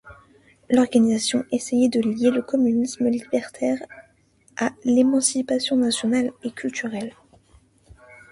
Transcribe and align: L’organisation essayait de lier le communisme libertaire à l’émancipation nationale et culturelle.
L’organisation 0.71 1.45
essayait 1.51 1.87
de 1.87 2.01
lier 2.01 2.31
le 2.31 2.41
communisme 2.41 3.07
libertaire 3.07 3.77
à 4.57 4.71
l’émancipation 4.83 5.75
nationale 5.75 6.31
et 6.41 6.49
culturelle. 6.49 7.13